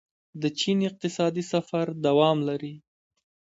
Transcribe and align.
د 0.41 0.43
چین 0.59 0.77
اقتصادي 0.89 1.43
سفر 1.53 1.85
دوام 2.05 2.37
لري. 2.49 2.73